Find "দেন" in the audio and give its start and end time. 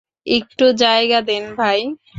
1.21-1.43